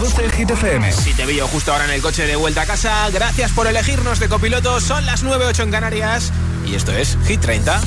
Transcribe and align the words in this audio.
Reproduce 0.00 0.24
el 0.24 0.32
Hit 0.32 0.50
FM. 0.50 0.92
Si 0.92 1.12
te 1.12 1.26
veo 1.26 1.46
justo 1.48 1.72
ahora 1.72 1.84
en 1.84 1.90
el 1.90 2.00
coche 2.00 2.26
de 2.26 2.34
vuelta 2.34 2.62
a 2.62 2.66
casa, 2.66 3.10
gracias 3.10 3.52
por 3.52 3.66
elegirnos 3.66 4.18
de 4.18 4.30
copiloto. 4.30 4.80
Son 4.80 5.04
las 5.04 5.22
9.08 5.22 5.64
en 5.64 5.70
Canarias 5.70 6.32
y 6.66 6.74
esto 6.74 6.92
es 6.92 7.18
Hit 7.26 7.42
30. 7.42 7.82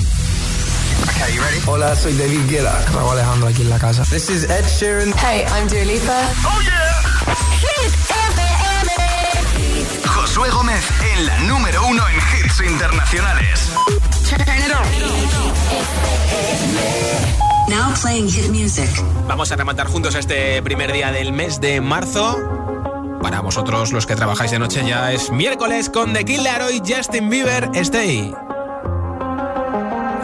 Hola, 1.66 1.96
soy 1.96 2.14
David 2.16 2.42
Guetta. 2.48 2.86
Raúl 2.94 3.14
Alejandro 3.14 3.48
aquí 3.48 3.64
en 3.64 3.72
la 3.72 3.80
casa. 3.80 4.04
This 4.04 4.30
is 4.30 4.44
Ed 4.44 4.64
Sheeran. 4.68 5.12
Hey, 5.18 5.44
I'm 5.58 5.68
Dua 5.68 5.86
Lipa. 5.86 6.30
¡Oh, 6.46 6.62
yeah! 6.62 7.02
Hit 7.62 7.92
FM. 8.12 8.92
Josué 10.08 10.52
Gómez 10.52 10.86
en 11.16 11.26
la 11.26 11.40
número 11.40 11.84
uno 11.88 12.04
en 12.10 12.16
hits 12.16 12.62
internacionales. 12.62 13.72
Now 17.70 17.94
playing 18.02 18.30
hit 18.30 18.50
music. 18.50 18.90
Vamos 19.28 19.52
a 19.52 19.56
rematar 19.56 19.88
juntos 19.88 20.16
este 20.16 20.62
primer 20.62 20.92
día 20.92 21.12
del 21.12 21.32
mes 21.32 21.60
de 21.62 21.82
marzo. 21.82 22.38
Para 23.22 23.40
vosotros, 23.42 23.92
los 23.94 24.06
que 24.06 24.16
trabajáis 24.16 24.52
de 24.52 24.60
noche, 24.60 24.84
ya 24.86 25.12
es 25.12 25.32
miércoles 25.32 25.90
con 25.90 26.14
The 26.14 26.26
Killer 26.26 26.62
y 26.74 26.82
Justin 26.86 27.30
Bieber. 27.30 27.70
Stay. 27.76 28.34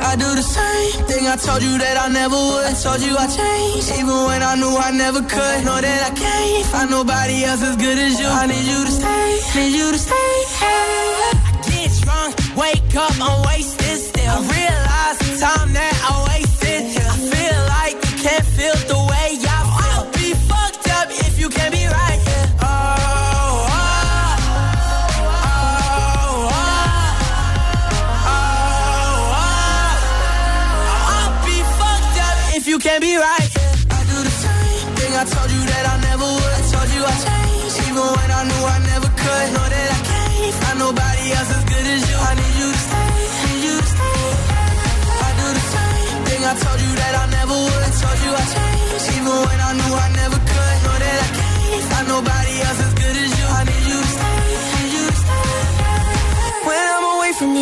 I 0.02 0.16
do 0.16 0.33
the 0.35 0.41
same 0.41 1.05
thing 1.05 1.27
I 1.27 1.38
told 1.38 1.61
you 1.61 1.77
that 1.77 1.97
I 1.97 2.09
never 2.11 2.35
would. 2.35 2.75
Told 2.81 2.99
you 2.99 3.16
I 3.16 3.27
changed, 3.27 3.91
even 3.91 4.25
when 4.25 4.41
I 4.41 4.55
knew 4.55 4.75
I 4.75 4.91
never 4.91 5.21
could. 5.21 5.63
Know 5.63 5.80
that 5.80 6.11
I 6.11 6.13
can't 6.16 6.66
find 6.66 6.89
nobody 6.89 7.44
else 7.45 7.61
as 7.61 7.75
good 7.77 7.97
as 7.97 8.19
you. 8.19 8.27
I 8.27 8.47
need 8.47 8.66
you 8.66 8.85
to 8.85 8.91
stay, 8.91 9.39
need 9.55 9.75
you 9.77 9.91
to 9.91 9.97
stay. 9.97 10.31
Hey. 10.59 11.30
I 11.31 11.52
get 11.69 11.91
drunk, 12.02 12.35
wake 12.58 12.95
up, 12.95 13.13
I'm 13.21 13.45
wasted 13.45 13.97
still. 13.97 14.30
I 14.30 14.39
realize 14.41 15.17
the 15.19 15.38
time 15.39 15.73
that 15.73 15.94
I 16.09 16.27
wasted. 16.27 16.48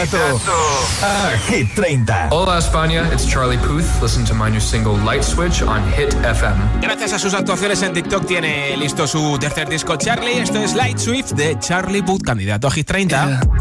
A 0.00 1.36
Hit 1.46 1.68
30. 1.74 2.30
Hola 2.30 2.56
España, 2.56 3.06
it's 3.12 3.26
Charlie 3.26 3.58
Puth. 3.58 3.84
Listen 4.00 4.24
to 4.24 4.32
my 4.32 4.48
new 4.48 4.58
single 4.58 4.96
Light 5.04 5.22
Switch 5.22 5.60
on 5.60 5.82
Hit 5.92 6.14
FM. 6.24 6.80
Gracias 6.80 7.12
a 7.12 7.18
sus 7.18 7.34
actuaciones 7.34 7.82
en 7.82 7.92
TikTok 7.92 8.24
tiene 8.24 8.74
listo 8.78 9.06
su 9.06 9.36
tercer 9.38 9.68
disco 9.68 9.96
Charlie. 9.96 10.40
Esto 10.40 10.58
es 10.58 10.74
Light 10.74 10.96
Swift 10.96 11.32
de 11.32 11.58
Charlie 11.58 12.02
Puth, 12.02 12.22
candidato 12.22 12.68
a 12.68 12.70
Hit 12.70 12.86
30. 12.86 13.40
Why 13.42 13.59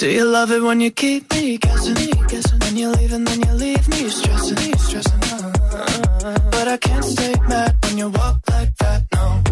Do 0.00 0.10
you 0.10 0.24
love 0.24 0.50
it 0.50 0.62
when 0.62 0.80
you 0.80 0.90
keep 0.90 1.30
me 1.30 1.58
guessing? 1.58 1.92
guessing? 2.26 2.58
When 2.60 2.74
you 2.74 2.88
leave 2.88 3.12
and 3.12 3.26
then 3.26 3.38
you 3.42 3.52
leave 3.52 3.86
me 3.90 4.08
stressing, 4.08 4.78
stressing. 4.78 5.22
Uh, 5.24 5.52
uh. 6.24 6.38
But 6.50 6.68
I 6.68 6.78
can't 6.78 7.04
stay 7.04 7.34
mad 7.46 7.76
when 7.84 7.98
you 7.98 8.08
walk 8.08 8.40
like 8.48 8.74
that, 8.76 9.04
no. 9.12 9.42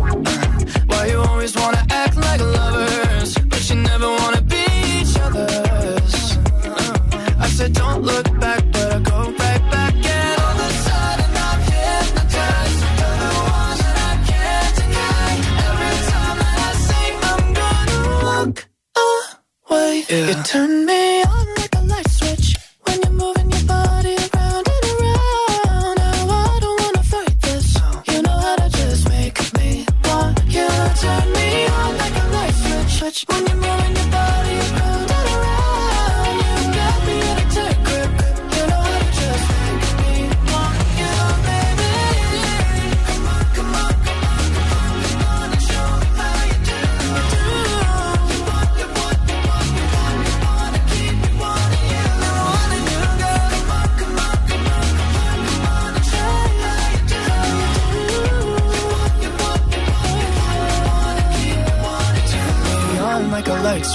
Why 0.87 1.04
you 1.08 1.19
always 1.19 1.54
wanna 1.54 1.84
act 1.91 2.16
like 2.16 2.41
lovers, 2.41 3.34
but 3.50 3.69
you 3.69 3.76
never 3.76 4.08
wanna 4.08 4.41
be 4.41 4.64
each 4.97 5.19
other's? 5.19 6.38
Uh, 6.64 7.37
I 7.41 7.48
said 7.50 7.75
don't 7.75 8.03
look 8.03 8.41
back, 8.41 8.64
away, 20.10 20.28
you 20.28 20.43
turn 20.44 20.87
me 20.87 21.22
on 21.25 21.48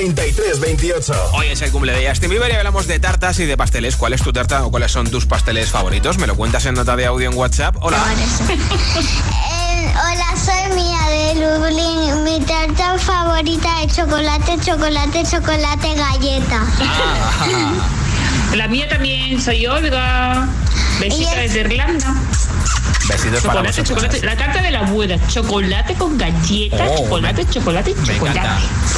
1033 0.00 0.60
28. 0.60 1.30
Hoy 1.34 1.48
es 1.48 1.60
el 1.60 1.70
cumple 1.70 1.92
de 1.92 2.08
Justin 2.08 2.30
Bieber 2.30 2.50
y 2.50 2.54
hablamos 2.54 2.86
de 2.86 2.98
tartas 2.98 3.38
y 3.38 3.44
de 3.44 3.58
pasteles. 3.58 3.96
¿Cuál 3.96 4.14
es 4.14 4.22
tu 4.22 4.32
tarta 4.32 4.64
o 4.64 4.70
cuáles 4.70 4.90
son 4.90 5.10
tus 5.10 5.26
pasteles 5.26 5.68
favoritos? 5.68 6.16
Me 6.16 6.26
lo 6.26 6.36
cuentas 6.36 6.64
en 6.64 6.74
nota 6.74 6.96
de 6.96 7.04
audio 7.04 7.30
en 7.30 7.36
WhatsApp. 7.36 7.76
Hola. 7.80 7.98
Eh, 9.72 9.92
hola, 9.94 10.36
soy 10.36 10.74
Mía 10.74 10.98
de 11.08 11.34
Lublin. 11.34 12.24
Mi 12.24 12.40
tarta 12.44 12.98
favorita 12.98 13.82
es 13.82 13.94
chocolate, 13.94 14.58
chocolate, 14.64 15.22
chocolate, 15.24 15.94
galleta. 15.94 16.66
Ah. 16.80 17.74
La 18.56 18.68
mía 18.68 18.88
también, 18.88 19.40
soy 19.40 19.66
Olga. 19.66 20.48
Besita 20.98 21.36
desde 21.36 21.60
Irlanda. 21.60 22.14
Besitos 23.10 23.42
para 23.42 23.72
chocolate. 23.72 24.22
La 24.22 24.36
tarta 24.36 24.62
de 24.62 24.70
la 24.70 24.80
abuela. 24.80 25.18
Chocolate 25.26 25.94
con 25.94 26.16
galletas, 26.16 26.88
oh, 26.92 27.04
chocolate, 27.04 27.46
chocolate, 27.48 27.94
chocolate. 28.04 28.40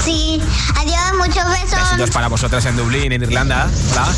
Sí. 0.05 0.41
Adiós, 0.77 1.19
muchos 1.19 1.49
besos. 1.49 1.81
Besitos 1.81 2.11
para 2.11 2.29
vosotras 2.29 2.67
en 2.67 2.77
Dublín, 2.77 3.13
en 3.13 3.23
Irlanda. 3.23 3.71
Hola. 3.93 4.09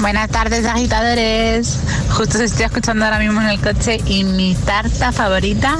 Buenas 0.00 0.30
tardes, 0.30 0.64
agitadores. 0.64 1.76
Justo 2.12 2.38
os 2.38 2.44
estoy 2.44 2.64
escuchando 2.64 3.04
ahora 3.04 3.18
mismo 3.18 3.42
en 3.42 3.48
el 3.48 3.60
coche 3.60 4.00
y 4.06 4.24
mi 4.24 4.54
tarta 4.54 5.12
favorita 5.12 5.76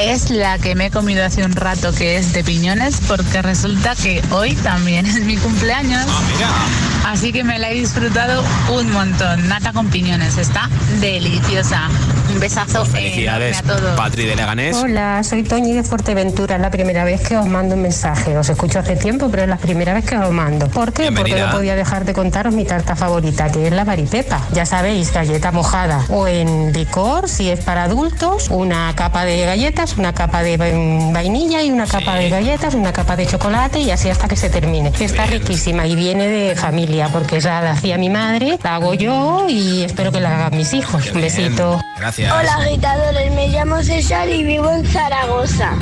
es 0.00 0.30
la 0.30 0.58
que 0.58 0.74
me 0.74 0.86
he 0.86 0.90
comido 0.90 1.24
hace 1.24 1.44
un 1.44 1.52
rato, 1.52 1.92
que 1.92 2.16
es 2.16 2.32
de 2.32 2.42
piñones, 2.42 3.00
porque 3.06 3.40
resulta 3.40 3.94
que 3.94 4.20
hoy 4.32 4.54
también 4.56 5.06
es 5.06 5.20
mi 5.20 5.36
cumpleaños. 5.36 6.04
Ah, 6.08 6.91
Así 7.04 7.32
que 7.32 7.44
me 7.44 7.58
la 7.58 7.70
he 7.70 7.74
disfrutado 7.74 8.44
un 8.72 8.90
montón. 8.92 9.48
Nata 9.48 9.72
con 9.72 9.88
piñones, 9.88 10.38
está 10.38 10.68
deliciosa. 11.00 11.88
Un 12.32 12.40
besazo 12.40 12.84
Felicidades, 12.86 13.58
a 13.58 13.62
todos. 13.62 13.96
Patri 13.96 14.24
de 14.24 14.36
Leganés. 14.36 14.76
Hola, 14.76 15.22
soy 15.22 15.42
Toñi 15.42 15.74
de 15.74 15.82
Fuerteventura. 15.82 16.56
Es 16.56 16.62
la 16.62 16.70
primera 16.70 17.04
vez 17.04 17.20
que 17.20 17.36
os 17.36 17.46
mando 17.46 17.74
un 17.74 17.82
mensaje. 17.82 18.36
Os 18.38 18.48
escucho 18.48 18.78
hace 18.78 18.96
tiempo, 18.96 19.28
pero 19.30 19.42
es 19.42 19.48
la 19.48 19.58
primera 19.58 19.92
vez 19.92 20.04
que 20.04 20.16
os 20.16 20.30
mando. 20.30 20.68
¿Por 20.68 20.92
qué? 20.92 21.12
Porque 21.12 21.38
no 21.38 21.50
podía 21.50 21.76
dejar 21.76 22.04
de 22.04 22.14
contaros 22.14 22.54
mi 22.54 22.64
tarta 22.64 22.96
favorita, 22.96 23.50
que 23.50 23.66
es 23.66 23.72
la 23.72 23.84
varipepa. 23.84 24.40
Ya 24.52 24.64
sabéis, 24.64 25.12
galleta 25.12 25.52
mojada 25.52 26.04
o 26.08 26.26
en 26.26 26.72
licor, 26.72 27.28
si 27.28 27.50
es 27.50 27.60
para 27.60 27.84
adultos, 27.84 28.48
una 28.48 28.94
capa 28.94 29.24
de 29.24 29.44
galletas, 29.44 29.98
una 29.98 30.14
capa 30.14 30.42
de 30.42 30.56
vainilla 30.56 31.62
y 31.62 31.70
una 31.70 31.86
capa 31.86 32.14
de 32.14 32.30
galletas, 32.30 32.74
una 32.74 32.92
capa 32.92 33.16
de 33.16 33.26
chocolate 33.26 33.80
y 33.80 33.90
así 33.90 34.08
hasta 34.08 34.28
que 34.28 34.36
se 34.36 34.48
termine. 34.48 34.92
Está 35.00 35.26
riquísima 35.26 35.86
y 35.86 35.96
viene 35.96 36.28
de 36.28 36.56
familia, 36.56 36.91
porque 37.12 37.38
esa 37.38 37.62
la 37.62 37.72
hacía 37.72 37.96
mi 37.96 38.10
madre, 38.10 38.58
la 38.62 38.74
hago 38.74 38.92
yo 38.94 39.46
y 39.48 39.82
espero 39.82 40.12
que 40.12 40.20
la 40.20 40.34
hagan 40.34 40.56
mis 40.56 40.74
hijos. 40.74 41.10
Un 41.12 41.22
besito. 41.22 41.80
Gracias. 41.98 42.30
Hola 42.30 42.54
agitadores, 42.56 43.32
me 43.32 43.48
llamo 43.48 43.82
César 43.82 44.28
y 44.28 44.44
vivo 44.44 44.70
en 44.70 44.84
Zaragoza. 44.84 45.72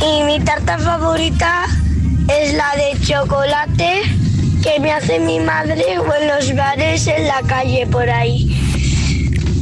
Y 0.00 0.22
mi 0.22 0.38
tarta 0.40 0.78
favorita 0.78 1.64
es 2.28 2.54
la 2.54 2.72
de 2.76 3.00
chocolate 3.04 4.02
que 4.62 4.78
me 4.80 4.92
hace 4.92 5.18
mi 5.18 5.40
madre 5.40 5.98
o 5.98 6.14
en 6.14 6.28
los 6.28 6.54
bares 6.54 7.06
en 7.08 7.26
la 7.26 7.42
calle 7.42 7.86
por 7.88 8.08
ahí. 8.08 8.63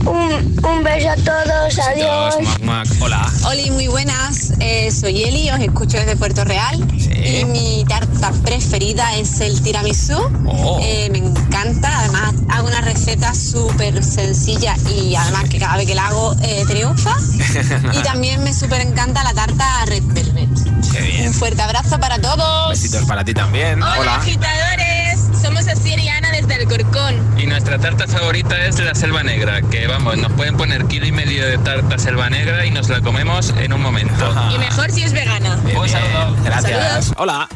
Un, 0.04 0.60
un 0.64 0.82
beso 0.82 1.10
a 1.10 1.16
todos, 1.16 1.78
adiós. 1.78 2.36
Mac, 2.42 2.60
Mac, 2.62 2.88
hola. 3.00 3.32
Oli, 3.46 3.70
muy 3.70 3.86
buenas. 3.86 4.52
Eh, 4.58 4.90
soy 4.90 5.22
Eli, 5.22 5.50
os 5.50 5.60
escucho 5.60 5.96
desde 5.98 6.16
Puerto 6.16 6.44
Real. 6.44 6.76
Y 7.24 7.44
mi 7.44 7.84
tarta 7.88 8.32
preferida 8.42 9.16
es 9.16 9.40
el 9.40 9.60
tiramisú. 9.62 10.18
Oh. 10.46 10.80
Eh, 10.82 11.08
me 11.10 11.18
encanta. 11.18 12.00
Además, 12.00 12.34
hago 12.48 12.68
una 12.68 12.80
receta 12.80 13.34
súper 13.34 14.02
sencilla 14.02 14.74
y 14.90 15.14
además 15.14 15.48
que 15.48 15.58
cada 15.58 15.76
vez 15.76 15.86
que 15.86 15.94
la 15.94 16.08
hago 16.08 16.34
eh, 16.42 16.64
triunfa. 16.66 17.16
y 17.92 18.02
también 18.02 18.42
me 18.42 18.52
súper 18.52 18.80
encanta 18.80 19.22
la 19.22 19.34
tarta 19.34 19.84
Red 19.86 20.02
Velvet. 20.06 20.48
Qué 20.92 21.00
bien. 21.00 21.28
Un 21.28 21.34
fuerte 21.34 21.62
abrazo 21.62 21.98
para 22.00 22.18
todos. 22.18 22.70
Besitos 22.70 23.04
para 23.04 23.24
ti 23.24 23.34
también. 23.34 23.82
Hola, 23.82 23.96
hola. 24.00 24.14
agitadores 24.16 25.01
somos 25.42 25.66
Asier 25.66 25.98
y 25.98 26.08
Ana 26.08 26.30
desde 26.30 26.54
Alcorcón. 26.54 27.16
Y 27.36 27.46
nuestra 27.46 27.78
tarta 27.78 28.06
favorita 28.06 28.56
es 28.64 28.78
la 28.78 28.94
selva 28.94 29.22
negra, 29.22 29.60
que 29.60 29.86
vamos, 29.88 30.16
nos 30.16 30.32
pueden 30.32 30.56
poner 30.56 30.86
kilo 30.86 31.06
y 31.06 31.12
medio 31.12 31.44
de 31.44 31.58
tarta 31.58 31.98
selva 31.98 32.30
negra 32.30 32.64
y 32.64 32.70
nos 32.70 32.88
la 32.88 33.00
comemos 33.00 33.52
en 33.58 33.72
un 33.72 33.82
momento. 33.82 34.32
Y 34.54 34.58
mejor 34.58 34.90
si 34.90 35.02
es 35.02 35.12
vegana. 35.12 35.56
Bien, 35.64 35.88
saludo. 35.88 36.36
Gracias. 36.44 37.12
Hola. 37.16 37.48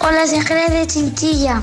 Hola, 0.00 0.26
soy 0.26 0.40
de 0.40 0.86
Chinchilla. 0.86 1.62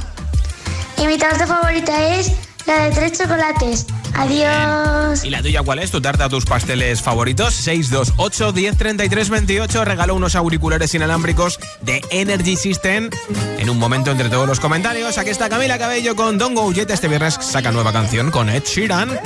Y 0.97 1.07
mi 1.07 1.17
tarta 1.17 1.45
favorita 1.45 2.15
es 2.15 2.31
la 2.65 2.83
de 2.83 2.91
tres 2.91 3.19
chocolates. 3.19 3.87
Adiós. 4.13 5.23
¿Y 5.23 5.29
la 5.29 5.41
tuya 5.41 5.61
cuál 5.63 5.79
es? 5.79 5.91
¿Tu 5.91 6.01
tarta, 6.01 6.29
tus 6.29 6.45
pasteles 6.45 7.01
favoritos? 7.01 7.53
628 7.53 8.53
1033 8.53 9.29
28. 9.29 9.85
Regaló 9.85 10.15
unos 10.15 10.35
auriculares 10.35 10.93
inalámbricos 10.93 11.59
de 11.81 12.01
Energy 12.09 12.55
System. 12.55 13.09
En 13.57 13.69
un 13.69 13.77
momento 13.77 14.11
entre 14.11 14.29
todos 14.29 14.47
los 14.47 14.59
comentarios, 14.59 15.17
aquí 15.17 15.29
está 15.29 15.49
Camila 15.49 15.77
Cabello 15.77 16.15
con 16.15 16.37
Don 16.37 16.55
Go 16.55 16.71
Jet. 16.71 16.89
Este 16.89 17.07
viernes 17.07 17.37
saca 17.39 17.71
nueva 17.71 17.91
canción 17.93 18.31
con 18.31 18.49
Ed 18.49 18.63
Sheeran. 18.63 19.19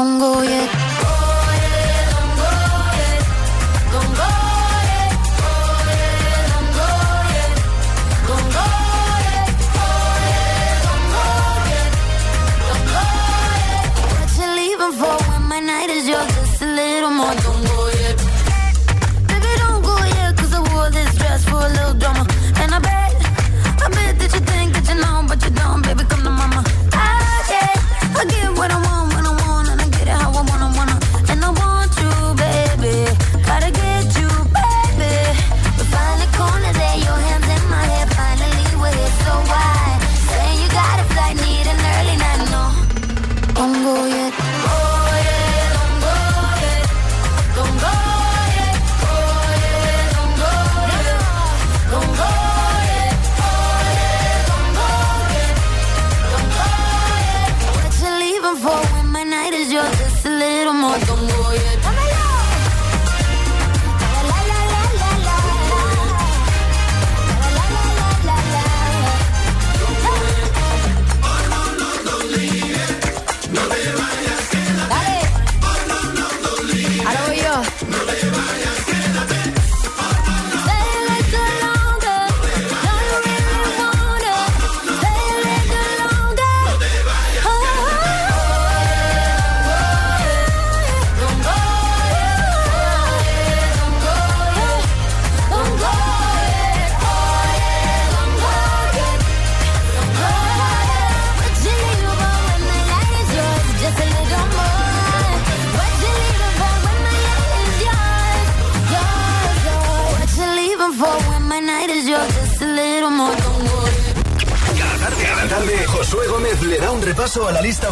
pongo 0.00 0.42
y 0.42 0.79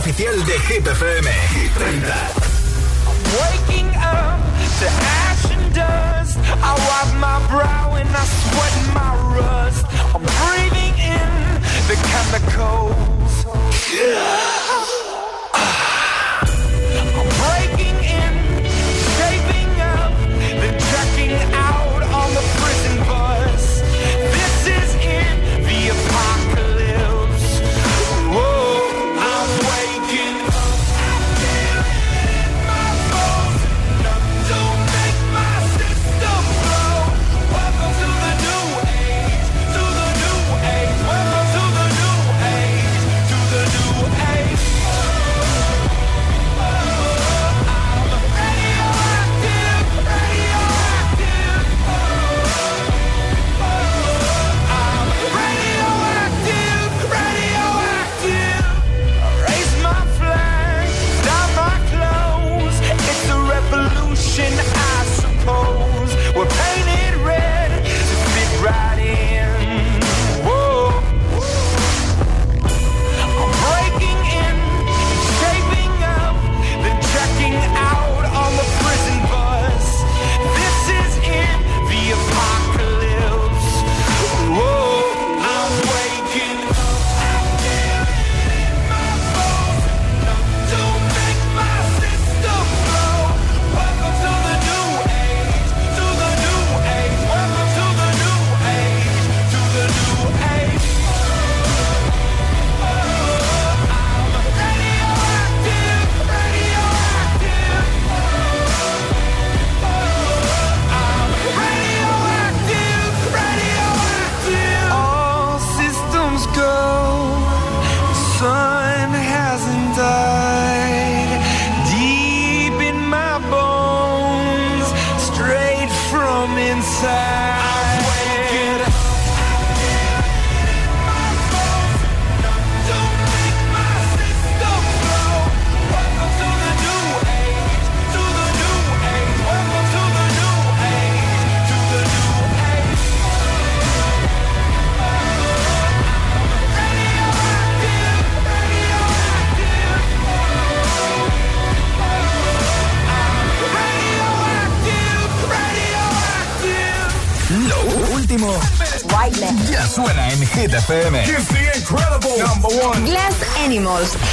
oficial 0.09 0.45
de 0.47 0.59
Hit 0.61 1.38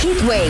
Heatwave. 0.05 0.44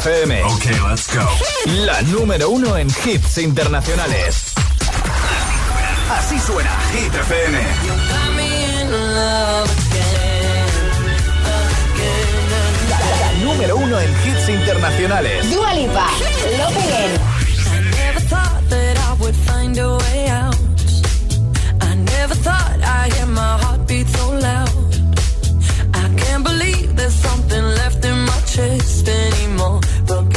FM. 0.00 0.42
Ok, 0.44 0.64
let's 0.88 1.14
go. 1.14 1.28
La 1.84 2.00
número 2.02 2.48
uno 2.48 2.78
en 2.78 2.88
hits 3.04 3.36
internacionales. 3.36 4.52
Así 6.10 6.38
suena 6.38 6.70
Hit 6.90 7.14
FM. 7.14 7.58
La, 9.14 9.64
número 13.44 13.76
uno 13.76 14.00
en 14.00 14.10
hits 14.10 14.48
internacionales. 14.48 15.50
Dua 15.50 15.74
Lipa, 15.74 16.06
Love 16.58 16.78
Again. 16.78 17.20
interest 28.60 29.08
anymore. 29.08 29.80
But 30.06 30.29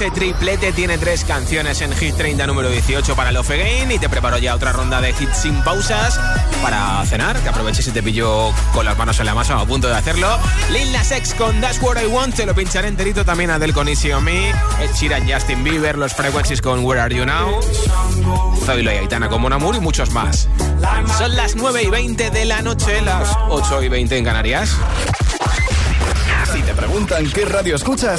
Este 0.00 0.12
triplete 0.12 0.72
tiene 0.72 0.96
tres 0.96 1.26
canciones 1.26 1.82
en 1.82 1.92
Hit 1.92 2.16
30 2.16 2.46
número 2.46 2.70
18 2.70 3.14
para 3.14 3.32
Love 3.32 3.50
Again 3.50 3.92
y 3.92 3.98
te 3.98 4.08
preparo 4.08 4.38
ya 4.38 4.54
otra 4.54 4.72
ronda 4.72 4.98
de 5.02 5.10
hits 5.10 5.42
sin 5.42 5.62
pausas 5.62 6.18
para 6.62 7.04
cenar, 7.04 7.38
que 7.40 7.50
aproveches 7.50 7.84
si 7.84 7.90
te 7.90 8.02
pillo 8.02 8.50
con 8.72 8.86
las 8.86 8.96
manos 8.96 9.20
en 9.20 9.26
la 9.26 9.34
masa 9.34 9.60
a 9.60 9.66
punto 9.66 9.88
de 9.88 9.96
hacerlo. 9.96 10.26
Lil 10.72 10.90
Nas 10.90 11.12
con 11.36 11.60
That's 11.60 11.82
What 11.82 12.00
I 12.00 12.06
Want, 12.06 12.34
te 12.34 12.46
lo 12.46 12.54
pincharé 12.54 12.88
enterito 12.88 13.26
también 13.26 13.50
Adele 13.50 13.74
con 13.74 13.88
Easy 13.88 14.10
On 14.10 14.24
Me, 14.24 14.48
Ed 14.48 14.90
Sheeran, 14.98 15.30
Justin 15.30 15.62
Bieber, 15.62 15.98
Los 15.98 16.14
Frequencies 16.14 16.62
con 16.62 16.82
Where 16.82 17.02
Are 17.02 17.14
You 17.14 17.26
Now, 17.26 17.60
Zoilo 18.64 18.90
y 18.94 18.96
Aitana 18.96 19.28
con 19.28 19.42
Monamur 19.42 19.76
y 19.76 19.80
muchos 19.80 20.12
más. 20.12 20.48
Son 21.18 21.36
las 21.36 21.56
9 21.56 21.82
y 21.82 21.90
20 21.90 22.30
de 22.30 22.44
la 22.46 22.62
noche, 22.62 23.02
las 23.02 23.36
8 23.50 23.82
y 23.82 23.88
20 23.90 24.16
en 24.16 24.24
Canarias. 24.24 24.74
Si 26.54 26.62
te 26.62 26.74
preguntan 26.74 27.30
qué 27.30 27.44
radio 27.44 27.76
escuchas, 27.76 28.18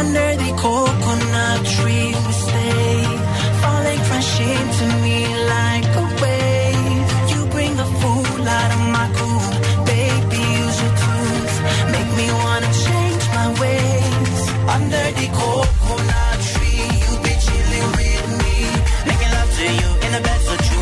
Under 0.00 0.30
the 0.34 0.50
coconut 0.58 1.60
tree 1.74 2.10
we 2.26 2.32
stay, 2.32 3.04
falling 3.62 4.00
fresh 4.08 4.32
to 4.78 4.86
me 5.04 5.18
like 5.54 5.86
a 6.02 6.04
wave. 6.22 7.06
You 7.30 7.40
bring 7.54 7.72
the 7.76 7.88
fool 8.00 8.48
out 8.58 8.70
of 8.76 8.82
my 8.96 9.06
cool, 9.14 9.50
baby, 9.86 10.42
use 10.58 10.78
your 10.82 10.94
tools. 11.04 11.54
Make 11.94 12.10
me 12.18 12.26
wanna 12.42 12.70
change 12.86 13.24
my 13.38 13.48
ways. 13.62 14.40
Under 14.76 15.04
the 15.20 15.26
coconut 15.38 16.36
tree, 16.50 16.82
you 17.02 17.12
be 17.26 17.32
chilling 17.46 17.88
with 17.98 18.26
me, 18.42 18.56
making 19.06 19.30
love 19.38 19.50
to 19.58 19.66
you 19.80 19.88
in 20.04 20.10
the 20.16 20.20
bed 20.26 20.40
so 20.48 20.54
true. 20.66 20.81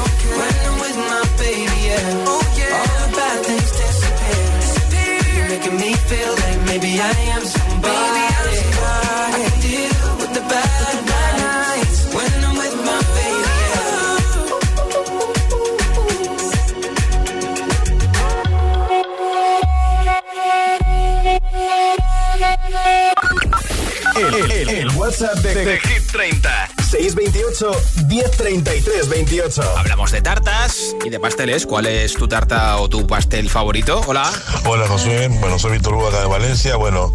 WhatsApp 25.21 25.43
de, 25.43 25.65
de 25.65 25.79
Hit 25.79 26.11
30. 26.11 26.69
628 26.89 27.71
1033 28.07 29.09
28. 29.09 29.61
Hablamos 29.77 30.11
de 30.11 30.21
tartas 30.21 30.95
y 31.05 31.09
de 31.09 31.19
pasteles. 31.19 31.67
¿Cuál 31.67 31.85
es 31.85 32.13
tu 32.13 32.27
tarta 32.27 32.77
o 32.77 32.89
tu 32.89 33.05
pastel 33.05 33.49
favorito? 33.49 34.01
Hola. 34.07 34.31
Hola 34.65 34.87
Josué, 34.87 35.27
bueno 35.27 35.59
soy 35.59 35.73
Víctor 35.73 35.93
Hugo 35.93 36.07
acá 36.07 36.21
de 36.21 36.27
Valencia, 36.27 36.75
bueno, 36.75 37.13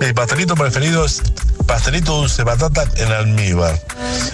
mi 0.00 0.12
pastelito 0.12 0.54
preferido 0.54 1.04
es 1.04 1.20
pastelito 1.66 2.16
dulce 2.16 2.44
batata 2.44 2.84
en 2.96 3.10
almíbar. 3.10 3.82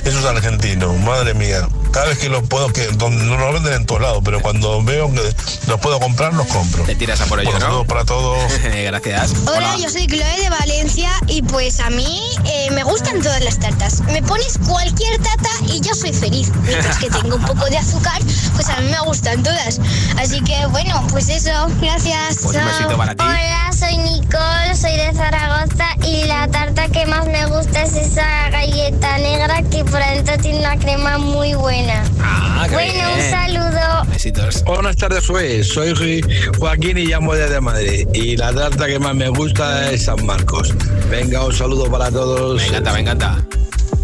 Eso 0.05 0.19
es 0.19 0.25
argentino, 0.25 0.93
madre 0.93 1.33
mía. 1.33 1.67
Cada 1.95 2.07
vez 2.07 2.19
que 2.19 2.29
los 2.29 2.43
puedo, 2.49 2.73
que 2.73 2.89
donde 2.89 3.25
no 3.25 3.37
lo 3.37 3.53
venden 3.53 3.73
en 3.75 3.87
todos 3.87 4.01
lados, 4.01 4.21
pero 4.25 4.43
cuando 4.43 4.83
veo 4.83 5.13
que 5.13 5.21
los 5.69 5.79
puedo 5.79 6.01
comprar, 6.01 6.35
los 6.35 6.49
compro. 6.49 6.83
Te 6.83 6.97
tiras 6.97 7.21
a 7.21 7.27
por 7.27 7.39
ello, 7.39 7.53
Bueno, 7.53 7.61
¿no? 7.61 7.67
saludos 7.67 7.87
para 7.87 8.05
todos. 8.05 8.37
Gracias. 8.85 9.33
Hola, 9.47 9.77
yo 9.77 9.89
soy 9.89 10.09
Chloe 10.09 10.41
de 10.43 10.51
Valencia 10.51 11.09
y 11.29 11.43
pues 11.43 11.79
a 11.79 11.91
mí 11.91 12.21
eh, 12.47 12.69
me 12.73 12.83
gustan 12.83 13.23
todas 13.23 13.45
las 13.45 13.61
tartas. 13.61 14.01
Me 14.07 14.25
pones 14.25 14.59
cualquier 14.67 15.23
tarta 15.23 15.49
y 15.73 15.81
yo 15.83 15.95
soy 15.95 16.13
feliz. 16.13 16.51
Mientras 16.65 16.99
que 16.99 17.09
tengo 17.11 17.37
un 17.37 17.45
poco 17.45 17.65
de 17.67 17.79
azúcar, 17.79 18.21
pues 18.55 18.69
a 18.71 18.81
mí 18.81 18.91
me 18.91 19.01
gustan 19.03 19.45
todas. 19.45 19.81
Así 20.19 20.41
que 20.41 20.67
bueno, 20.67 21.07
pues 21.13 21.29
eso, 21.29 21.53
gracias. 21.81 22.39
Pues 22.43 22.57
un 22.57 22.65
besito 22.67 22.97
para 22.97 23.15
ti. 23.15 23.23
Hola, 23.25 23.71
soy 23.73 23.99
Nicole, 23.99 24.75
soy 24.75 24.97
de 24.97 25.13
Zaragoza 25.15 25.87
y 26.05 26.25
la 26.25 26.49
tarta 26.49 26.89
que 26.89 27.07
más 27.07 27.25
me 27.27 27.47
gusta 27.47 27.85
es 27.85 27.95
esa 27.95 28.51
galleta 28.51 29.19
negra 29.19 29.63
que 29.71 29.85
por 29.85 30.03
adentro 30.03 30.37
tiene 30.39 30.59
una 30.59 30.77
crema 30.77 31.19
muy 31.19 31.55
buena. 31.55 31.84
Ah, 32.21 32.67
qué 32.69 32.75
bueno, 32.75 33.09
un 33.15 33.31
saludo. 33.31 34.05
Besitos. 34.11 34.65
Buenas 34.65 34.97
tardes, 34.97 35.25
soy, 35.25 35.63
soy 35.65 35.95
Jo- 36.23 36.53
Joaquín 36.59 36.99
y 36.99 37.07
llamo 37.07 37.35
desde 37.35 37.61
Madrid. 37.61 38.07
Y 38.15 38.37
la 38.37 38.53
tarta 38.55 38.87
que 38.87 38.99
más 38.99 39.15
me 39.15 39.29
gusta 39.29 39.91
es 39.91 40.05
San 40.05 40.25
Marcos. 40.25 40.73
Venga, 41.11 41.45
un 41.45 41.53
saludo 41.55 41.91
para 41.91 42.11
todos. 42.11 42.61
Me 42.61 42.67
encanta, 42.69 42.93
me 42.93 43.01
encanta. 43.01 43.45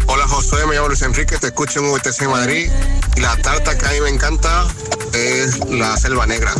Hola 0.07 0.27
Josué, 0.27 0.65
me 0.67 0.75
llamo 0.75 0.89
Luis 0.89 1.01
Enrique, 1.03 1.37
te 1.37 1.47
escucho 1.47 1.79
en 1.79 1.91
VTC 1.93 2.27
Madrid 2.27 2.69
y 3.15 3.19
la 3.21 3.35
tarta 3.37 3.77
que 3.77 3.85
a 3.85 3.91
mí 3.91 4.01
me 4.01 4.09
encanta 4.09 4.65
es 5.13 5.57
la 5.69 5.95
selva 5.95 6.25
negra 6.27 6.53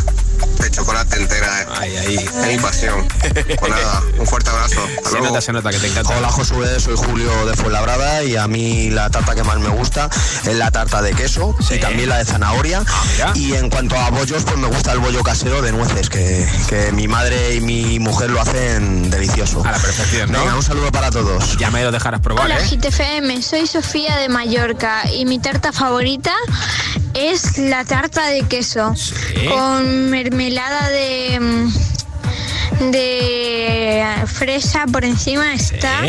de 0.62 0.70
chocolate 0.70 1.16
entera. 1.16 1.66
Es 1.84 2.46
mi 2.46 2.56
pasión. 2.58 3.06
Pues 3.58 3.70
nada, 3.70 4.02
un 4.18 4.26
fuerte 4.26 4.50
abrazo. 4.50 4.80
Hasta 4.96 5.02
Se 5.04 5.10
luego. 5.10 5.26
nota, 5.26 5.40
se 5.40 5.52
nota 5.52 5.70
que 5.70 5.78
te 5.78 5.86
encanta. 5.88 6.16
Hola 6.16 6.28
Josué, 6.30 6.80
soy 6.80 6.94
Julio 6.96 7.46
de 7.46 7.54
Fuenlabrada 7.54 8.22
y 8.22 8.36
a 8.36 8.46
mí 8.46 8.90
la 8.90 9.10
tarta 9.10 9.34
que 9.34 9.42
más 9.42 9.58
me 9.58 9.68
gusta 9.68 10.08
es 10.44 10.54
la 10.56 10.70
tarta 10.70 11.02
de 11.02 11.12
queso 11.14 11.54
y 11.70 11.78
también 11.78 12.08
la 12.08 12.18
de 12.18 12.24
zanahoria. 12.24 12.82
y 13.34 13.54
en 13.54 13.68
cuanto 13.70 13.96
a 13.96 14.10
bollos, 14.10 14.44
pues 14.44 14.56
me 14.56 14.68
gusta 14.68 14.92
el 14.92 15.00
bollo 15.00 15.22
casero 15.22 15.62
de 15.62 15.72
nueces, 15.72 16.08
que, 16.08 16.48
que 16.68 16.92
mi 16.92 17.08
madre 17.08 17.56
y 17.56 17.60
mi 17.60 17.98
mujer 17.98 18.30
lo 18.30 18.40
hacen 18.40 19.10
delicioso. 19.10 19.64
A 19.64 19.72
la 19.72 19.78
perfección, 19.78 20.30
¿no? 20.30 20.40
Venga, 20.40 20.54
un 20.56 20.62
saludo 20.62 20.92
para 20.92 21.10
todos. 21.10 21.56
Ya 21.58 21.70
me 21.70 21.82
lo 21.82 21.90
dejarás 21.90 22.20
probar, 22.20 22.46
Hola 22.46 22.58
¿eh? 22.60 22.68
GTFM, 22.68 23.42
soy 23.42 23.66
Sofía 23.66 24.16
de 24.16 24.28
Mallorca 24.28 25.10
y 25.10 25.24
mi 25.26 25.38
tarta 25.40 25.72
favorita 25.72 26.32
es 27.14 27.58
la 27.58 27.84
tarta 27.84 28.26
de 28.28 28.42
queso 28.44 28.94
con 29.48 30.10
mermelada 30.10 30.88
de 30.88 31.40
mm, 31.40 31.91
de 32.80 34.02
fresa 34.26 34.86
por 34.90 35.04
encima 35.04 35.54
está 35.54 36.00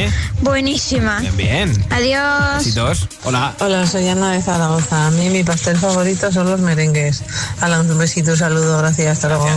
buenísima. 0.41 1.19
Bien, 1.19 1.37
bien. 1.37 1.85
Adiós. 1.89 2.57
Besitos. 2.57 3.07
Hola. 3.23 3.53
Hola, 3.59 3.85
soy 3.87 4.07
Ana 4.07 4.31
de 4.33 4.41
Zaragoza. 4.41 5.07
A 5.07 5.11
mí 5.11 5.29
mi 5.29 5.43
pastel 5.43 5.77
favorito 5.77 6.31
son 6.31 6.49
los 6.49 6.59
merengues. 6.59 7.23
Hala, 7.61 7.81
un 7.81 7.97
besito, 7.97 8.31
un 8.31 8.37
saludo, 8.37 8.77
gracias, 8.79 9.07
hasta 9.13 9.29
luego. 9.29 9.47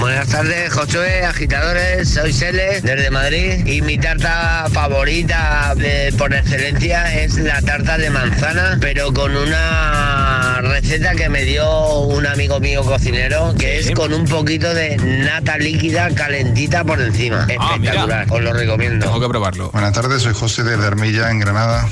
Buenas 0.00 0.28
tardes, 0.28 0.72
Josué, 0.72 1.24
agitadores, 1.24 2.08
soy 2.08 2.32
Sele, 2.32 2.80
desde 2.80 3.10
Madrid 3.10 3.66
y 3.66 3.82
mi 3.82 3.98
tarta 3.98 4.66
favorita 4.72 5.74
de- 5.76 6.12
por 6.18 6.34
excelencia 6.34 7.14
es 7.22 7.36
la 7.38 7.60
tarta 7.62 7.98
de 7.98 8.10
manzana, 8.10 8.78
pero 8.80 9.12
con 9.12 9.36
una 9.36 10.58
receta 10.62 11.14
que 11.14 11.28
me 11.28 11.42
dio 11.44 12.00
un 12.00 12.26
amigo 12.26 12.60
mío 12.60 12.82
cocinero, 12.82 13.54
que 13.58 13.78
es 13.78 13.90
con 13.92 14.12
un 14.12 14.24
poquito 14.26 14.72
de 14.74 14.96
nata 14.96 15.58
líquida 15.58 16.10
calentita 16.56 16.84
por 16.84 17.00
encima. 17.00 17.46
Espectacular, 17.48 18.26
os 18.30 18.40
lo 18.40 18.52
recomiendo. 18.52 19.06
Tengo 19.06 19.20
que 19.20 19.28
probarlo. 19.28 19.70
Buenas 19.72 19.92
tardes, 19.92 20.22
soy 20.22 20.32
José 20.34 20.64
de 20.64 20.86
Armilla, 20.86 21.30
en 21.30 21.38
Granada. 21.38 21.86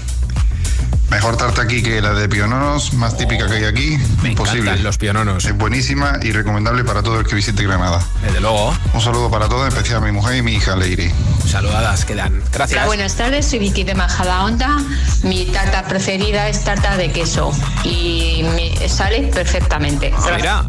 Mejor 1.15 1.37
tarta 1.37 1.63
aquí 1.63 1.81
que 1.81 2.01
la 2.03 2.13
de 2.13 2.29
piononos, 2.29 2.93
más 2.95 3.17
típica 3.17 3.47
que 3.47 3.55
hay 3.55 3.65
aquí, 3.65 3.99
imposible. 4.25 4.77
los 4.79 4.99
piononos. 4.99 5.45
Es 5.45 5.57
buenísima 5.57 6.19
y 6.21 6.33
recomendable 6.33 6.83
para 6.83 7.05
todo 7.05 7.21
el 7.21 7.27
que 7.27 7.37
visite 7.37 7.63
Granada. 7.63 8.05
Desde 8.21 8.41
luego. 8.41 8.75
Un 8.93 9.01
saludo 9.01 9.31
para 9.31 9.49
todos, 9.49 9.63
en 9.63 9.69
especial 9.69 9.99
a 10.03 10.07
mi 10.07 10.11
mujer 10.11 10.39
y 10.39 10.43
mi 10.43 10.55
hija 10.55 10.75
Leiri. 10.75 11.13
Saludadas 11.47 12.05
quedan. 12.05 12.43
Gracias. 12.53 12.79
Hola, 12.79 12.87
buenas 12.87 13.15
tardes, 13.15 13.47
soy 13.47 13.61
Vicky 13.61 13.85
de 13.85 13.95
Majadahonda. 13.95 14.77
Mi 15.23 15.45
tarta 15.47 15.85
preferida 15.85 16.49
es 16.49 16.65
tarta 16.65 16.97
de 16.97 17.13
queso 17.13 17.53
y 17.85 18.45
me 18.57 18.89
sale 18.89 19.29
perfectamente. 19.29 20.13
mira. 20.37 20.65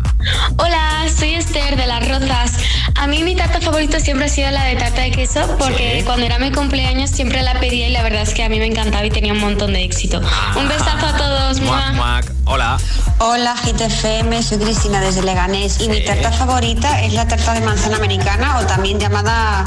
Hola, 0.58 1.06
soy 1.18 1.36
Esther 1.36 1.76
de 1.76 1.88
Las 1.88 2.08
Rozas. 2.08 2.54
A 2.96 3.08
mí 3.08 3.24
mi 3.24 3.36
tarta 3.36 3.62
favorita 3.62 4.00
siempre 4.00 4.26
ha 4.26 4.30
sido 4.30 4.50
la 4.52 4.64
de 4.64 4.76
tarta 4.76 5.02
de 5.02 5.12
queso 5.12 5.56
porque 5.60 6.02
cuando 6.06 6.26
era 6.26 6.40
mi 6.40 6.52
cumpleaños 6.52 7.10
siempre 7.10 7.42
la 7.42 7.60
pedía 7.60 7.90
y 7.90 7.92
la 7.92 8.04
verdad 8.04 8.22
es 8.22 8.34
que 8.34 8.44
a 8.44 8.50
mí 8.50 8.58
me 8.58 8.66
encantaba 8.66 9.06
y 9.06 9.10
tenía 9.10 9.34
un 9.34 9.40
montón 9.40 9.74
de 9.74 9.84
éxito. 9.84 10.22
Un 10.56 10.68
besazo 10.68 11.08
a 11.08 11.18
todos. 11.18 11.60
Muac, 11.62 11.94
¡mua! 11.94 12.22
muac. 12.22 12.32
Hola. 12.46 12.78
Hola, 13.20 13.56
GTFM, 13.56 14.44
soy 14.44 14.58
Cristina 14.58 15.00
desde 15.00 15.24
Leganés 15.24 15.80
y 15.80 15.88
mi 15.88 16.04
tarta 16.04 16.32
favorita 16.32 17.02
es 17.02 17.14
la 17.14 17.26
tarta 17.28 17.54
de 17.54 17.62
manzana 17.62 17.96
americana 17.96 18.60
o 18.60 18.66
también 18.66 19.00
llamada 19.00 19.64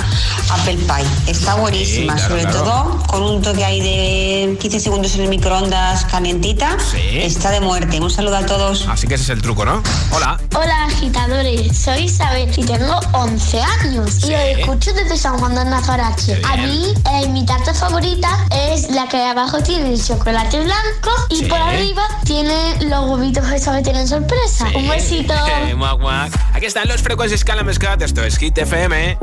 apple 0.50 0.76
pie. 0.76 1.04
Está 1.26 1.54
buenísima, 1.54 2.14
claro, 2.14 2.28
sobre 2.28 2.42
claro. 2.42 2.58
todo 2.62 3.02
con 3.06 3.22
un 3.22 3.42
toque 3.42 3.64
ahí 3.64 3.80
de 3.80 4.58
15 4.58 4.80
segundos 4.80 5.14
en 5.14 5.22
el 5.22 5.28
microondas 5.28 6.04
calientita. 6.04 6.76
Está 7.12 7.50
de 7.50 7.60
muerte. 7.60 7.98
Un 8.00 8.10
saludo 8.10 8.36
a 8.36 8.46
todos. 8.46 8.86
Así 8.86 9.06
que 9.06 9.14
ese 9.14 9.24
es 9.24 9.30
el 9.30 9.42
truco, 9.42 9.64
¿no? 9.64 9.82
Hola. 10.12 10.38
Hola 10.54 10.84
agitadores, 10.84 11.76
soy 11.76 12.04
Isabel 12.04 12.50
y 12.56 12.64
tengo 12.64 12.98
11 13.12 13.60
años 13.60 14.28
y 14.28 14.34
os 14.34 14.58
escucho 14.58 14.92
desde 14.92 15.16
San 15.16 15.38
Juan 15.38 15.54
de 15.54 15.64
Nazarache. 15.64 16.40
A 16.44 16.56
mí 16.56 16.94
eh, 17.12 17.28
mi 17.28 17.46
tarta 17.46 17.72
favorita 17.72 18.28
es 18.50 18.90
la 18.90 19.08
que 19.08 19.22
abajo 19.22 19.62
tiene 19.62 19.92
el 19.92 20.02
chocolate 20.02 20.47
blanco 20.56 21.10
y 21.30 21.42
por 21.44 21.58
arriba 21.60 22.02
tiene 22.24 22.76
los 22.84 23.10
huevitos 23.10 23.50
esos 23.50 23.76
que 23.76 23.82
tienen 23.82 24.08
sorpresa. 24.08 24.66
Un 24.74 24.88
besito. 24.88 25.34
Muac, 25.76 26.00
muac. 26.00 26.32
Aquí 26.54 26.66
están 26.66 26.88
los 26.88 27.02
frecuencias 27.02 27.44
Calam 27.44 27.72
Scott. 27.72 28.02
Esto 28.02 28.24
es 28.24 28.36
Hit 28.38 28.56
FM. 28.58 29.18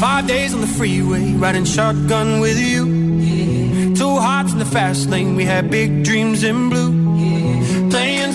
Five 0.00 0.26
days 0.26 0.54
on 0.54 0.62
the 0.62 0.66
freeway, 0.66 1.34
riding 1.34 1.64
shotgun 1.64 2.40
with 2.40 2.58
you. 2.58 3.94
Two 3.94 4.18
hearts 4.18 4.52
in 4.52 4.58
the 4.58 4.64
fast 4.64 5.10
lane, 5.10 5.36
we 5.36 5.44
had 5.44 5.70
big 5.70 6.02
dreams 6.04 6.42
in 6.42 6.70
blue. 6.70 6.99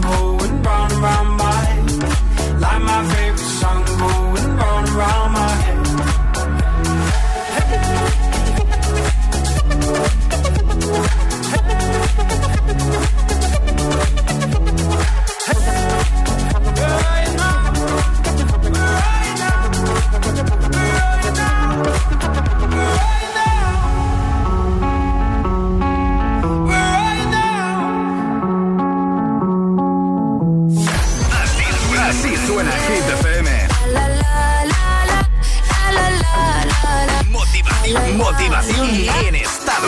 going 0.00 0.62
round 0.62 0.92
and 1.02 1.02
my. 1.40 1.66
Like 2.62 2.82
my 2.82 3.00
favorite 3.12 3.48
song 3.60 3.84
going 3.98 4.56
round 4.60 4.88
and 4.88 4.88
round 4.90 5.32
my. 5.32 5.57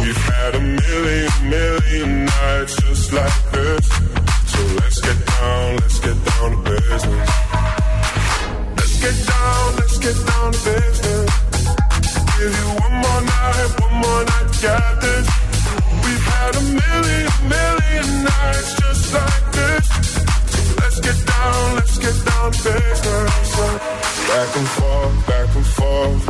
We've 0.00 0.16
had 0.16 0.54
a 0.54 0.60
million, 0.60 1.30
million 1.50 2.24
nights 2.24 2.74
just 2.82 3.12
like 3.12 3.38
this. 3.52 3.86
So 4.52 4.60
let's 4.80 5.00
get 5.00 5.26
down, 5.26 5.76
let's 5.76 5.98
get 6.00 6.24
down 6.24 6.50
to 6.50 6.70
business. 6.70 7.30
Let's 8.76 8.96
get 9.04 9.16
down, 9.28 9.76
let's 9.76 9.98
get 9.98 10.16
down 10.26 10.52
to 10.52 10.60
business. 10.64 11.30
Give 12.38 12.52
you 12.60 12.68
one 12.80 12.94
more 13.04 13.22
night, 13.28 13.70
one 13.84 13.94
more 14.00 14.24
night 14.24 14.48
get 14.62 15.00
this. 15.04 15.26
We've 16.04 16.26
had 16.34 16.52
a 16.56 16.64
million, 16.80 17.30
million 17.54 18.24
nights 18.24 18.70
just 18.80 19.12
like 19.12 19.44
this. 19.52 19.86
So 20.52 20.60
let's 20.80 21.00
get 21.00 21.18
down, 21.26 21.74
let's 21.76 21.98
get 21.98 22.16
down 22.24 22.52
to 22.52 22.72
business. 22.72 23.56
Back 24.28 24.56
and 24.56 24.68
forth, 24.68 25.26
back 25.26 25.56
and 25.56 25.66
forth 25.66 26.29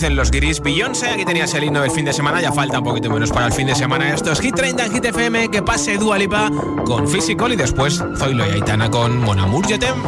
Dicen 0.00 0.16
los 0.16 0.30
guiris. 0.30 0.60
Beyoncé, 0.60 1.10
aquí 1.10 1.26
tenías 1.26 1.52
el 1.52 1.64
himno 1.64 1.82
del 1.82 1.90
fin 1.90 2.06
de 2.06 2.14
semana, 2.14 2.40
ya 2.40 2.52
falta 2.52 2.78
un 2.78 2.84
poquito 2.84 3.10
menos 3.10 3.30
para 3.30 3.48
el 3.48 3.52
fin 3.52 3.66
de 3.66 3.74
semana. 3.74 4.14
Esto 4.14 4.32
es 4.32 4.40
Hit 4.40 4.54
30 4.54 4.86
en 4.86 4.92
Hit 4.94 5.04
FM, 5.04 5.50
que 5.50 5.62
pase 5.62 5.98
Dua 5.98 6.16
Lipa 6.16 6.50
con 6.86 7.06
Physical 7.06 7.52
y 7.52 7.56
después 7.56 8.02
Zoilo 8.16 8.46
y 8.46 8.52
Aitana 8.52 8.90
con 8.90 9.18
Mon 9.18 9.38
Amour 9.38 9.66
Je 9.66 9.78
t'aime. 9.78 10.02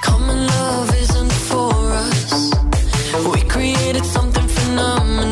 Common 0.00 0.46
love 0.46 0.94
isn't 0.96 1.32
for 1.32 1.74
us. 1.92 2.52
We 3.32 3.42
created 3.48 4.04
something 4.04 4.46
phenomenal. 4.46 5.31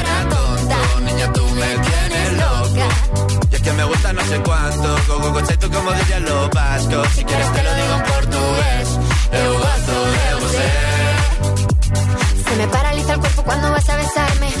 Niña, 1.21 1.33
tú 1.33 1.47
me 1.49 1.77
tienes 1.77 2.33
loca. 2.33 2.87
Y 3.51 3.55
es 3.55 3.61
que 3.61 3.71
me 3.73 3.83
gusta 3.83 4.13
no 4.13 4.23
sé 4.23 4.39
cuánto, 4.41 4.95
go 5.07 5.31
go 5.31 5.41
tú 5.41 5.71
como 5.71 5.91
dirían 5.93 6.25
los 6.25 6.49
vascos. 6.49 7.07
Si 7.09 7.23
quieres 7.23 7.53
te 7.53 7.63
lo 7.63 7.75
digo 7.75 7.93
en 7.95 8.03
portugués, 8.03 8.99
eu 9.31 9.53
gosto 9.59 9.93
de 10.13 10.35
você. 10.41 10.69
Se 12.49 12.55
me 12.55 12.67
paraliza 12.67 13.13
el 13.13 13.19
cuerpo 13.19 13.43
cuando 13.43 13.71
vas 13.71 13.89
a 13.89 13.95
besarme. 13.97 14.60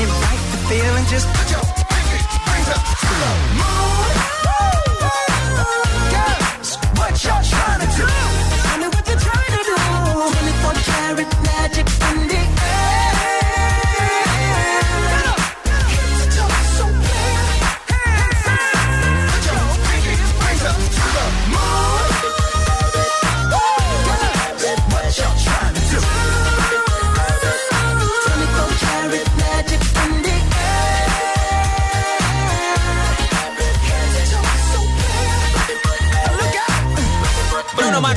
invite 0.00 0.44
the 0.52 0.58
feeling. 0.68 1.04
Just 1.06 1.28
put 1.28 1.50
your 1.50 1.62
pinky 1.62 2.38
rings 2.50 2.68
up 2.68 3.53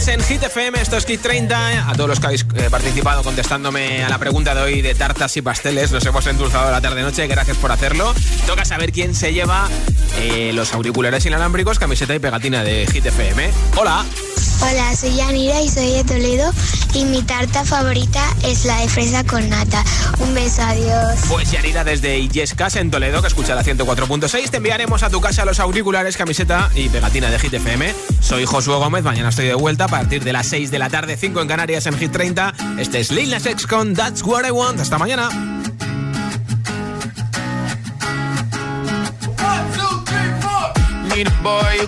en 0.08 0.22
Hit 0.22 0.44
FM, 0.44 0.82
esto 0.82 0.98
es 0.98 1.06
Hit 1.06 1.22
30. 1.22 1.90
A 1.90 1.94
todos 1.94 2.10
los 2.10 2.20
que 2.20 2.28
habéis 2.28 2.46
eh, 2.56 2.68
participado 2.70 3.24
contestándome 3.24 4.04
a 4.04 4.10
la 4.10 4.18
pregunta 4.18 4.56
de 4.56 4.62
hoy 4.62 4.82
de 4.82 4.96
tartas 4.96 5.36
y 5.38 5.42
pasteles, 5.42 5.92
nos 5.92 6.06
hemos 6.06 6.26
endulzado 6.28 6.72
la 6.72 6.82
tarde-noche, 6.82 7.28
gracias 7.28 7.58
por 7.58 7.72
hacerlo. 7.72 8.14
Toca 8.46 8.64
saber 8.64 8.92
quién 8.92 9.16
se 9.16 9.34
lleva 9.34 9.68
eh, 10.20 10.52
los 10.54 10.74
auriculares 10.74 11.26
inalámbricos, 11.26 11.80
camiseta 11.80 12.16
y 12.16 12.20
pegatina 12.20 12.64
de 12.64 12.88
Hit 12.88 13.06
FM. 13.06 13.50
¡Hola! 13.76 14.06
Hola, 14.60 14.96
soy 14.96 15.16
Yanira 15.16 15.62
y 15.62 15.70
soy 15.70 15.92
de 15.92 16.04
Toledo 16.04 16.52
y 16.94 17.06
mi 17.06 17.22
tarta 17.22 17.64
favorita 17.64 18.24
es 18.44 18.66
la 18.66 18.78
de 18.82 18.88
fresa 18.88 19.24
con 19.24 19.48
nata. 19.50 19.84
Un 20.20 20.34
beso, 20.34 20.64
adiós. 20.64 21.20
Pues 21.30 21.52
Yanira 21.52 21.84
desde 21.84 22.18
Illescas 22.18 22.76
en 22.76 22.90
Toledo, 22.90 23.22
que 23.22 23.28
escucha 23.28 23.54
la 23.54 23.64
104.6, 23.64 24.50
te 24.50 24.58
enviaremos 24.58 25.04
a 25.04 25.10
tu 25.10 25.22
casa 25.22 25.46
los 25.46 25.60
auriculares, 25.60 26.18
camiseta 26.18 26.72
y 26.74 26.90
pegatina 26.90 27.30
de 27.30 27.38
Hit 27.40 27.54
FM. 27.54 27.94
Soy 28.20 28.46
Josué 28.46 28.76
Gómez, 28.76 29.04
mañana 29.04 29.30
estoy 29.30 29.46
de 29.46 29.54
vuelta 29.54 29.86
a 29.86 29.88
partir 29.90 30.24
de 30.24 30.34
las 30.34 30.48
6 30.48 30.72
de 30.72 30.80
la 30.80 30.90
tarde, 30.90 31.18
5 31.18 31.40
en 31.42 31.48
Canarias 31.48 31.86
en 31.86 31.98
Hit 31.98 32.12
30. 32.12 32.54
Este 32.80 33.00
es 33.00 33.12
Lil 33.12 33.30
Nas 33.30 33.46
X 33.46 33.68
con 33.68 33.94
That's 33.94 34.24
What 34.24 34.48
I 34.48 34.52
Want. 34.52 34.80
Hasta 34.80 34.98
mañana. 34.98 35.30
Need 41.16 41.28
a 41.28 41.42
boy 41.42 41.88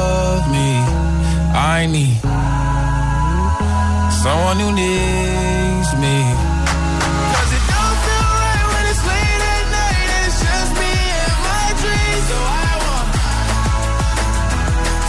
I 1.81 1.87
need 1.87 2.13
someone 4.21 4.59
who 4.61 4.69
needs 4.81 5.89
me. 6.03 6.15
Cause 7.33 7.51
it 7.57 7.63
don't 7.73 7.97
feel 8.05 8.27
right 8.45 8.65
when 8.71 8.83
it's 8.91 9.03
late 9.09 9.43
at 9.55 9.65
night 9.79 10.09
and 10.15 10.23
it's 10.29 10.39
just 10.45 10.71
me 10.77 10.93
and 11.25 11.35
my 11.49 11.65
dreams. 11.81 12.25
So 12.29 12.37
I 12.37 12.71
want 12.85 13.09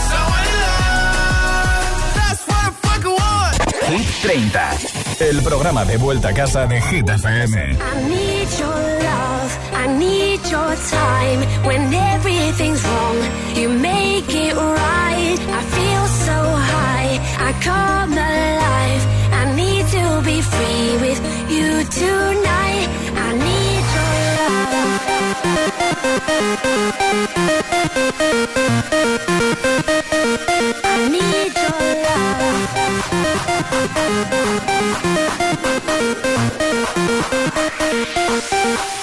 someone 0.09 0.45
to 0.49 0.55
love. 0.65 1.93
That's 2.17 2.41
what 2.49 2.65
I 2.65 2.71
fucking 2.85 3.15
want. 3.21 3.53
Hit 3.93 4.07
30, 4.25 5.29
el 5.29 5.37
programa 5.43 5.85
de 5.85 5.97
vuelta 5.97 6.29
a 6.29 6.33
casa 6.33 6.65
de 6.65 6.81
Hit 6.81 7.07
FM. 7.07 7.77
I 7.77 7.93
need 8.09 8.49
your 8.57 8.79
love, 9.05 9.51
I 9.75 9.85
need 9.99 10.41
your 10.49 10.75
time. 10.89 11.41
When 11.67 11.91
love. 26.27 26.63
I 38.75 39.02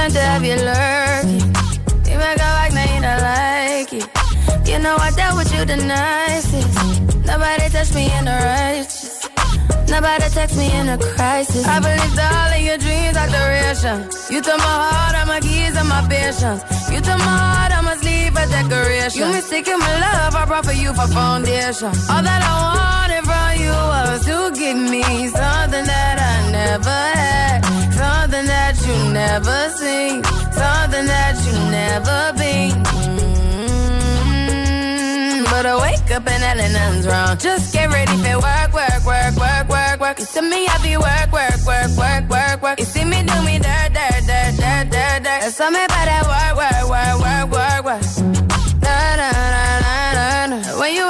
Time 0.00 0.12
to 0.12 0.20
have 0.20 0.44
you 0.44 0.56
lurking. 0.56 1.46
You 2.08 2.16
make 2.24 2.40
a 2.40 2.50
like, 2.58 2.72
now 2.72 2.86
you 2.94 3.00
don't 3.06 3.22
like 3.32 3.92
it. 4.00 4.06
You 4.68 4.78
know 4.78 4.96
I 4.96 5.10
dealt 5.10 5.36
with 5.36 5.52
you 5.54 5.64
the 5.64 5.76
nicest. 5.76 6.68
Nobody 7.26 7.68
touched 7.68 7.94
me 7.94 8.04
in 8.18 8.24
the 8.24 8.36
righteous. 8.50 9.28
Nobody 9.90 10.28
text 10.30 10.56
me 10.56 10.70
in 10.78 10.88
a 10.88 10.98
crisis. 10.98 11.66
I 11.66 11.80
believed 11.80 12.18
all 12.18 12.50
of 12.56 12.62
your 12.68 12.78
dreams 12.78 13.16
are 13.20 13.30
duration. 13.36 13.98
You 14.32 14.40
took 14.40 14.58
my 14.58 14.76
heart, 14.84 15.14
all 15.18 15.26
my 15.26 15.40
keys, 15.40 15.76
and 15.76 15.88
my 15.88 16.02
patience. 16.08 16.62
You 16.92 17.00
took 17.00 17.18
my 17.18 17.36
heart, 17.44 17.72
a 18.42 18.46
decoration. 18.48 19.20
You 19.20 19.32
mistaken 19.32 19.78
my 19.78 19.92
love, 20.06 20.34
I 20.34 20.44
brought 20.46 20.64
for 20.66 20.72
you 20.72 20.90
for 20.94 21.06
foundation. 21.08 21.92
All 22.12 22.22
that 22.28 22.42
I 22.52 22.54
wanted 22.78 23.24
from 23.30 23.50
you 23.64 23.76
was 23.94 24.18
to 24.28 24.38
give 24.60 24.76
me 24.94 25.02
something 25.28 25.86
that 25.94 26.16
I 26.32 26.36
never 26.58 26.98
had, 27.20 27.58
something 28.00 28.46
that 28.54 28.74
you 28.86 28.96
never 29.12 29.58
seen, 29.80 30.24
something 30.62 31.06
that 31.14 31.34
you 31.46 31.54
never 31.80 32.18
been. 32.40 32.72
Mm, 32.82 33.29
But 35.60 35.66
I 35.66 35.76
wake 35.76 36.10
up 36.16 36.26
and 36.26 36.42
hell 36.42 36.58
and 36.58 36.72
nothing's 36.72 37.06
wrong. 37.06 37.36
Just 37.36 37.74
get 37.74 37.92
ready 37.92 38.16
for 38.24 38.40
work, 38.40 38.72
work, 38.72 39.04
work, 39.04 39.36
work, 39.36 39.68
work, 39.68 40.00
work. 40.00 40.18
You 40.18 40.24
see 40.24 40.40
me, 40.40 40.66
I 40.66 40.78
be 40.80 40.96
work, 40.96 41.30
work, 41.30 41.60
work, 41.68 41.92
work, 42.00 42.24
work, 42.30 42.62
work. 42.62 42.80
You 42.80 42.86
see 42.86 43.04
me 43.04 43.20
do 43.28 43.36
me 43.44 43.58
dirt, 43.58 43.92
dirt, 43.92 44.24
dirt, 44.24 44.56
dirt, 44.56 44.88
dirt, 44.88 45.20
dirt. 45.20 45.60
All 45.60 45.70
me 45.70 45.84
about 45.84 46.08
that 46.08 46.24
work, 46.32 46.56
work, 46.56 46.88
work, 46.88 47.16
work, 47.20 47.46
work, 47.52 47.84
work. 47.92 48.04
Na 48.80 49.20
na 49.20 49.28
na 49.36 49.62
na 50.16 50.46
na. 50.48 50.80
When 50.80 50.94
you 50.94 51.09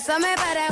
da, 0.00 0.54
da, 0.54 0.69